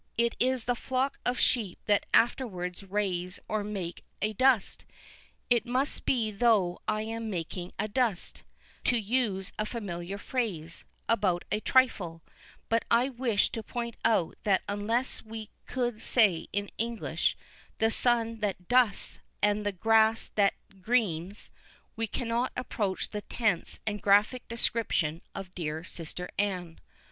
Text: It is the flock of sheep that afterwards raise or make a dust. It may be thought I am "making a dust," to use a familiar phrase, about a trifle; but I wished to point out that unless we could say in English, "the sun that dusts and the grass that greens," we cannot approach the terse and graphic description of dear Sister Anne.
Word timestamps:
It 0.17 0.35
is 0.39 0.63
the 0.63 0.73
flock 0.75 1.19
of 1.27 1.39
sheep 1.39 1.77
that 1.85 2.07
afterwards 2.11 2.83
raise 2.83 3.39
or 3.47 3.63
make 3.63 4.03
a 4.19 4.33
dust. 4.33 4.83
It 5.47 5.63
may 5.67 5.83
be 6.05 6.31
thought 6.31 6.81
I 6.87 7.03
am 7.03 7.29
"making 7.29 7.73
a 7.77 7.87
dust," 7.87 8.41
to 8.85 8.97
use 8.97 9.51
a 9.59 9.65
familiar 9.67 10.17
phrase, 10.17 10.85
about 11.07 11.45
a 11.51 11.59
trifle; 11.59 12.23
but 12.67 12.83
I 12.89 13.09
wished 13.09 13.53
to 13.53 13.61
point 13.61 13.95
out 14.03 14.39
that 14.43 14.63
unless 14.67 15.21
we 15.21 15.51
could 15.67 16.01
say 16.01 16.47
in 16.51 16.71
English, 16.79 17.37
"the 17.77 17.91
sun 17.91 18.39
that 18.39 18.67
dusts 18.67 19.19
and 19.43 19.63
the 19.63 19.71
grass 19.71 20.29
that 20.33 20.55
greens," 20.81 21.51
we 21.95 22.07
cannot 22.07 22.51
approach 22.57 23.11
the 23.11 23.21
terse 23.21 23.79
and 23.85 24.01
graphic 24.01 24.47
description 24.47 25.21
of 25.35 25.53
dear 25.53 25.83
Sister 25.83 26.27
Anne. 26.39 26.79